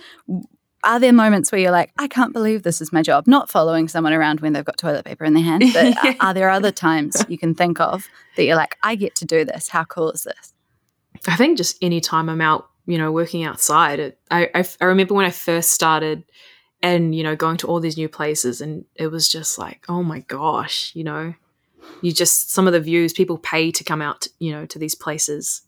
[0.85, 3.27] are there moments where you're like, I can't believe this is my job?
[3.27, 6.15] Not following someone around when they've got toilet paper in their hand, but yeah.
[6.21, 9.45] are there other times you can think of that you're like, I get to do
[9.45, 9.69] this?
[9.69, 10.53] How cool is this?
[11.27, 13.99] I think just any time I'm out, you know, working outside.
[14.01, 16.25] It, I, I, I remember when I first started,
[16.83, 20.03] and you know, going to all these new places, and it was just like, oh
[20.03, 21.35] my gosh, you know,
[22.03, 24.95] you just some of the views people pay to come out, you know, to these
[24.95, 25.63] places,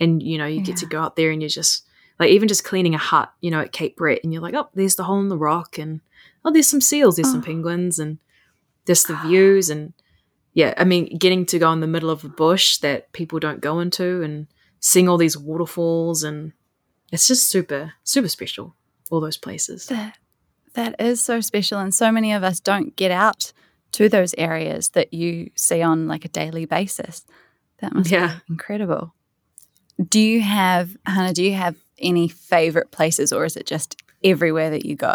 [0.00, 0.64] and you know, you yeah.
[0.64, 1.86] get to go out there and you're just
[2.18, 4.68] like even just cleaning a hut, you know, at Cape Brett, and you're like, oh,
[4.74, 6.00] there's the hole in the rock, and
[6.44, 7.32] oh, there's some seals, there's oh.
[7.32, 8.18] some penguins, and
[8.86, 9.92] just the views and
[10.54, 13.60] yeah, I mean, getting to go in the middle of a bush that people don't
[13.60, 14.46] go into and
[14.82, 16.52] seeing all these waterfalls and
[17.10, 18.74] it's just super, super special.
[19.10, 19.86] All those places.
[19.86, 20.18] That,
[20.74, 21.78] that is so special.
[21.78, 23.52] And so many of us don't get out
[23.92, 27.24] to those areas that you see on like a daily basis.
[27.78, 28.38] That must yeah.
[28.46, 29.14] be incredible.
[30.08, 34.70] Do you have, Hannah, do you have any favorite places or is it just everywhere
[34.70, 35.14] that you go?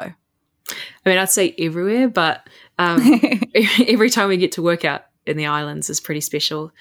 [0.69, 3.01] I mean, I'd say everywhere, but um,
[3.87, 6.71] every time we get to work out in the islands is pretty special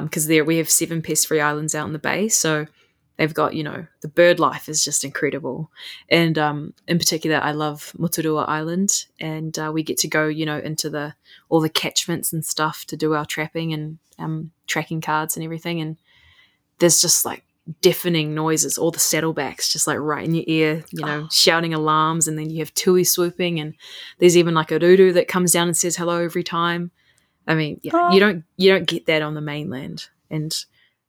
[0.00, 2.28] because um, there we have seven pest-free islands out in the bay.
[2.28, 2.66] So
[3.16, 5.70] they've got you know the bird life is just incredible,
[6.08, 10.46] and um, in particular, I love Moturua Island, and uh, we get to go you
[10.46, 11.14] know into the
[11.48, 15.80] all the catchments and stuff to do our trapping and um, tracking cards and everything,
[15.80, 15.96] and
[16.78, 17.44] there's just like
[17.80, 21.28] deafening noises, all the saddlebacks just like right in your ear, you know, oh.
[21.30, 23.74] shouting alarms, and then you have tui swooping, and
[24.18, 26.90] there's even like a doodoo that comes down and says hello every time.
[27.46, 28.12] I mean, yeah, oh.
[28.12, 30.54] you don't you don't get that on the mainland, and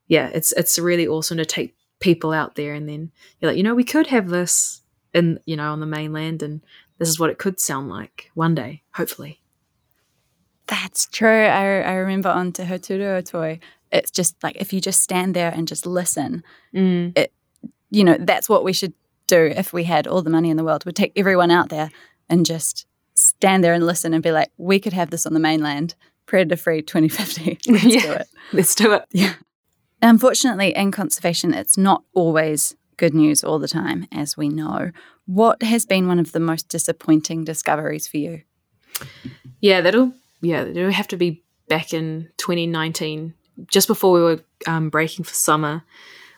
[0.07, 3.63] yeah, it's it's really awesome to take people out there, and then you're like, you
[3.63, 4.81] know, we could have this
[5.13, 6.61] in you know on the mainland, and
[6.97, 9.41] this is what it could sound like one day, hopefully.
[10.67, 11.45] That's true.
[11.45, 13.59] I, I remember on Te Toy,
[13.91, 16.43] it's just like if you just stand there and just listen,
[16.73, 17.15] mm.
[17.17, 17.33] it,
[17.91, 18.93] you know, that's what we should
[19.27, 20.85] do if we had all the money in the world.
[20.85, 21.91] We'd take everyone out there
[22.29, 25.39] and just stand there and listen and be like, we could have this on the
[25.39, 27.59] mainland predator free 2050.
[27.71, 28.27] Let's yeah, do it.
[28.51, 29.05] Let's do it.
[29.11, 29.33] Yeah.
[30.01, 34.91] Unfortunately, in conservation, it's not always good news all the time, as we know.
[35.25, 38.41] What has been one of the most disappointing discoveries for you?
[39.61, 43.33] Yeah, that'll yeah, it'll have to be back in 2019,
[43.67, 45.83] just before we were um, breaking for summer.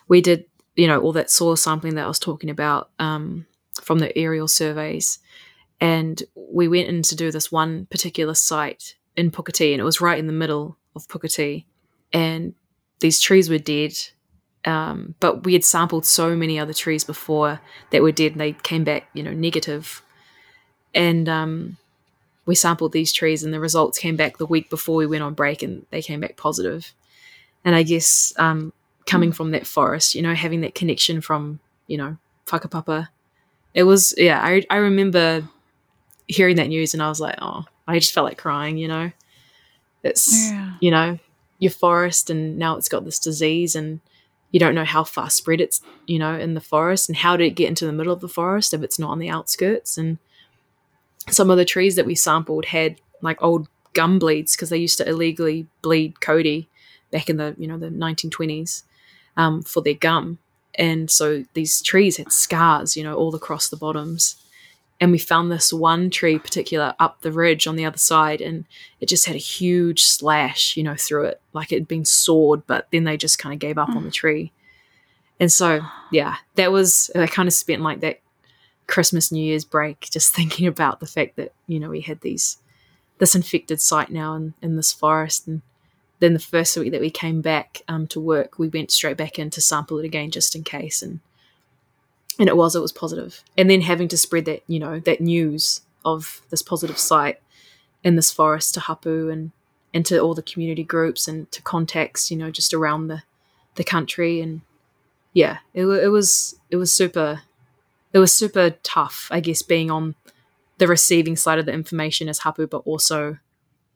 [0.06, 0.44] We did,
[0.76, 3.46] you know, all that soil sampling that I was talking about um,
[3.82, 5.18] from the aerial surveys,
[5.80, 10.00] and we went in to do this one particular site in Puketi, and it was
[10.00, 11.64] right in the middle of Puketi,
[12.12, 12.54] and
[13.00, 13.92] these trees were dead.
[14.64, 18.52] Um, but we had sampled so many other trees before that were dead, and they
[18.52, 20.02] came back, you know, negative.
[20.92, 21.76] And um,
[22.46, 25.34] we sampled these trees, and the results came back the week before we went on
[25.34, 26.92] break, and they came back positive.
[27.64, 28.72] And I guess um,
[29.06, 33.08] coming from that forest, you know, having that connection from, you know, whakapapa,
[33.74, 34.40] it was yeah.
[34.42, 35.46] I I remember
[36.26, 39.12] hearing that news, and I was like, oh, I just felt like crying, you know.
[40.02, 40.74] It's yeah.
[40.80, 41.18] you know,
[41.58, 44.00] your forest and now it's got this disease and
[44.52, 47.46] you don't know how far spread it's, you know, in the forest and how did
[47.46, 50.18] it get into the middle of the forest if it's not on the outskirts and
[51.28, 54.98] some of the trees that we sampled had like old gum bleeds because they used
[54.98, 56.68] to illegally bleed Kauri
[57.10, 58.82] back in the you know the 1920s
[59.36, 60.38] um, for their gum
[60.74, 64.36] and so these trees had scars you know all across the bottoms
[65.00, 68.64] and we found this one tree particular up the ridge on the other side and
[69.00, 71.40] it just had a huge slash you know through it.
[71.52, 73.96] Like it had been sawed but then they just kind of gave up mm.
[73.96, 74.52] on the tree.
[75.38, 75.80] And so
[76.10, 78.20] yeah that was i kind of spent like that
[78.86, 82.56] christmas new year's break just thinking about the fact that you know we had these
[83.18, 85.46] this infected site now in, in this forest.
[85.46, 85.62] And
[86.20, 89.38] then the first week that we came back um, to work we went straight back
[89.38, 91.02] in to sample it again just in case.
[91.02, 91.20] And
[92.38, 93.42] and it was it was positive.
[93.56, 97.40] And then having to spread that you know that news of this positive site
[98.04, 102.36] in this forest to hapu and to all the community groups and to contacts you
[102.36, 103.22] know just around the
[103.76, 104.40] the country.
[104.40, 104.62] And
[105.32, 107.42] yeah it, it was it was super
[108.14, 110.14] it was super tough i guess being on
[110.78, 113.36] the receiving side of the information as hapu but also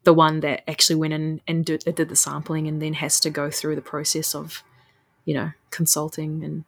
[0.04, 3.30] the one that actually went in and did, did the sampling and then has to
[3.30, 4.62] go through the process of
[5.24, 6.64] you know consulting and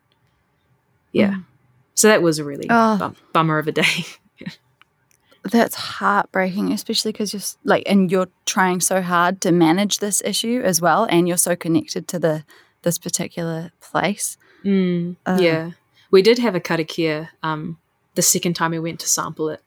[1.12, 1.32] yeah.
[1.32, 1.44] Mm.
[1.94, 2.98] So that was a really oh.
[2.98, 4.04] bum- bummer of a day.
[5.44, 10.62] That's heartbreaking, especially because you're like, and you're trying so hard to manage this issue
[10.64, 12.44] as well, and you're so connected to the
[12.82, 14.36] this particular place.
[14.64, 15.72] Mm, uh, yeah,
[16.12, 17.28] we did have a karakia.
[17.42, 17.78] Um,
[18.14, 19.60] the second time we went to sample it,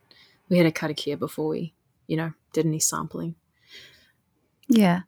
[0.47, 1.73] we had a karakia before we,
[2.07, 3.35] you know, did any sampling.
[4.69, 5.01] Yeah,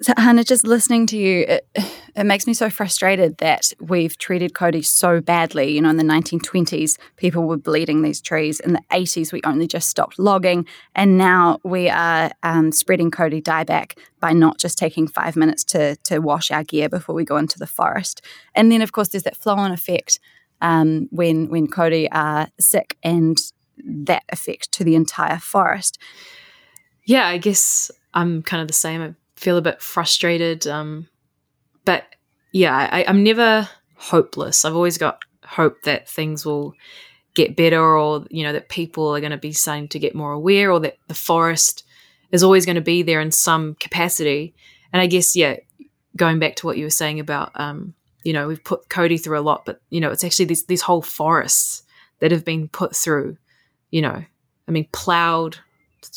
[0.00, 1.68] so, Hannah, just listening to you, it,
[2.16, 5.72] it makes me so frustrated that we've treated Kauri so badly.
[5.72, 8.60] You know, in the 1920s, people were bleeding these trees.
[8.60, 10.66] In the 80s, we only just stopped logging.
[10.94, 15.96] And now we are um, spreading Kauri dieback by not just taking five minutes to,
[16.04, 18.22] to wash our gear before we go into the forest.
[18.54, 20.20] And then, of course, there's that flow on effect
[20.60, 23.36] um, when, when Kauri are sick and
[23.84, 25.98] that effect to the entire forest.
[27.04, 30.66] Yeah, I guess I'm kind of the same I feel a bit frustrated.
[30.66, 31.08] Um,
[31.84, 32.04] but
[32.52, 34.64] yeah, I, I'm never hopeless.
[34.64, 36.74] I've always got hope that things will
[37.34, 40.32] get better or, you know, that people are going to be starting to get more
[40.32, 41.84] aware or that the forest
[42.30, 44.54] is always going to be there in some capacity.
[44.92, 45.56] And I guess, yeah,
[46.16, 49.38] going back to what you were saying about, um, you know, we've put Kauri through
[49.38, 51.82] a lot, but you know, it's actually these these whole forests
[52.20, 53.36] that have been put through.
[53.90, 54.24] You know,
[54.66, 55.58] I mean, plowed,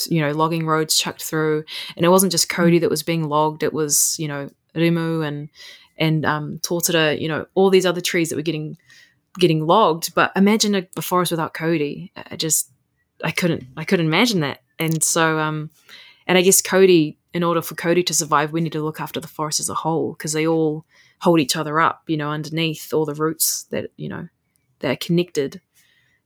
[0.07, 1.65] you know, logging roads chucked through,
[1.95, 3.61] and it wasn't just Kauri that was being logged.
[3.61, 5.49] It was, you know, Rimu and
[5.97, 8.77] and um, Totara, you know, all these other trees that were getting
[9.39, 10.13] getting logged.
[10.13, 12.11] But imagine a, a forest without Kauri.
[12.15, 12.71] I just
[13.23, 14.61] I couldn't I couldn't imagine that.
[14.79, 15.69] And so um,
[16.27, 19.19] and I guess Kauri, in order for Kauri to survive, we need to look after
[19.19, 20.85] the forest as a whole because they all
[21.21, 24.27] hold each other up, you know, underneath all the roots that you know
[24.79, 25.61] they're connected.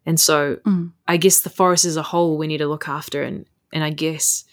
[0.06, 0.92] And so Mm.
[1.08, 3.92] I guess the forest as a whole we need to look after and and I
[3.92, 4.44] guess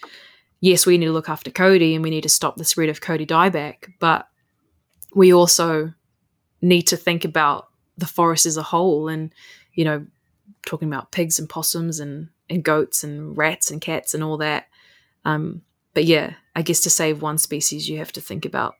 [0.59, 3.01] yes, we need to look after Kauri and we need to stop the spread of
[3.01, 4.27] Kauri dieback, but
[5.15, 5.93] we also
[6.61, 9.33] need to think about the forest as a whole and
[9.73, 10.05] you know
[10.65, 14.67] talking about pigs and possums and and goats and rats and cats and all that.
[15.25, 15.61] Um
[15.93, 18.75] but yeah i guess to save one species you have to think about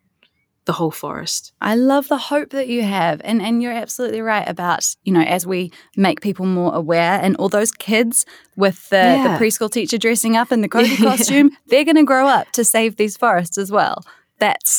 [0.70, 1.42] the whole forest
[1.72, 3.16] I love the hope that you have.
[3.30, 5.72] And and you're absolutely right about, you know, as we
[6.08, 8.16] make people more aware and all those kids
[8.64, 9.24] with the, Yeah.
[9.26, 10.98] the preschool teacher dressing up in the Yeah.
[11.10, 13.98] costume, they're gonna grow up to save these forests as well.
[14.40, 14.72] That's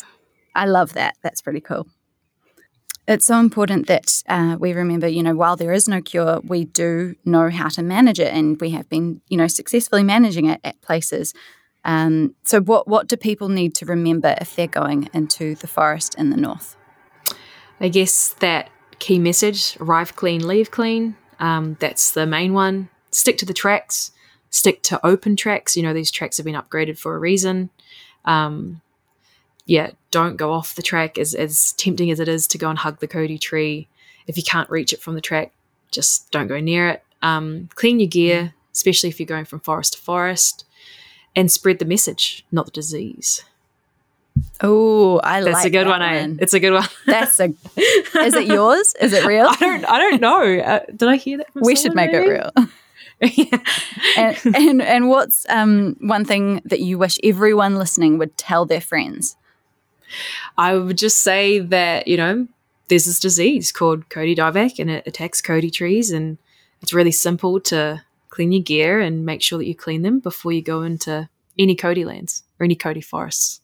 [0.63, 1.13] I love that.
[1.23, 1.85] That's pretty cool.
[3.09, 6.65] It's so important that uh, we remember, you know, while there is no cure, we
[6.83, 10.61] do know how to manage it, and we have been, you know, successfully managing it
[10.63, 11.35] at places.
[11.85, 16.15] Um, so, what what do people need to remember if they're going into the forest
[16.17, 16.77] in the north?
[17.83, 18.69] i guess that
[18.99, 22.91] key message arrive clean leave clean um, that's the main one.
[23.11, 24.13] Stick to the tracks.
[24.51, 25.77] Stick to open tracks.
[25.77, 27.71] You know these tracks have been upgraded for a reason.
[28.25, 28.83] Um,
[29.67, 32.79] yeah don't go off the track as, as tempting as it is to go and
[32.79, 33.89] hug the kauri tree.
[34.27, 35.53] If you can't reach it from the track
[35.91, 37.03] just don't go near it.
[37.23, 40.65] Um, clean your gear especially if you're going from forest to forest
[41.37, 43.45] and spread the message not the disease
[44.63, 46.35] Oh, I like that's like a good that one, eh?
[46.41, 47.45] it's a good one That's a.
[47.77, 48.95] Is it yours?
[49.01, 49.47] Is it real?
[49.49, 49.85] I don't.
[49.85, 50.59] I don't know.
[50.59, 51.49] Uh, did I hear that?
[51.55, 52.51] We should make it real.
[53.21, 53.59] yeah.
[54.17, 58.81] And, and and what's um one thing that you wish everyone listening would tell their
[58.81, 59.37] friends?
[60.57, 62.49] I would just say that you know
[62.89, 66.39] there's this disease called Kauri dieback, and it attacks Kauri trees, and
[66.83, 70.53] it's really simple to clean your gear and make sure that you clean them before
[70.53, 71.29] you go into
[71.59, 73.61] any Kauri lands or any Kauri forests.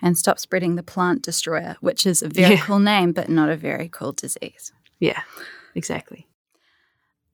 [0.00, 2.60] And stop spreading the plant destroyer, which is a very Yeah.
[2.64, 4.72] cool name, but not a very cool disease.
[4.98, 5.22] Yeah,
[5.74, 6.26] exactly.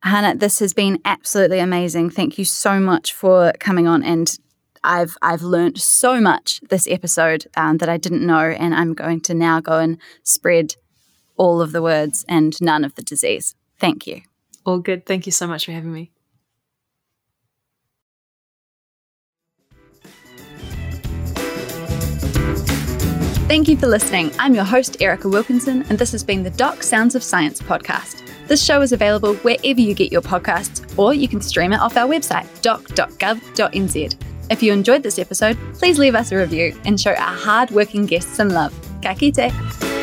[0.03, 2.11] Hannah, this has been absolutely amazing.
[2.11, 4.37] Thank you so much for coming on and
[4.85, 9.21] I've I've learned so much this episode um, that I didn't know, and I'm going
[9.23, 10.77] to now go and spread
[11.37, 13.57] all of the words and none of the disease.
[13.81, 14.23] Thank you.
[14.65, 15.05] All good.
[15.05, 16.13] Thank you so much for having me.
[23.49, 24.31] Thank you for listening.
[24.39, 28.21] I'm your host, Erica Wilkinson, and this has been the DOC Sounds of Science podcast.
[28.47, 31.97] This show is available wherever you get your podcasts, or you can stream it off
[31.97, 34.17] our website, doc.gov.nz.
[34.51, 38.05] If you enjoyed this episode, please leave us a review and show our hard working
[38.05, 38.75] guests some love.
[39.01, 39.98] Ka kite.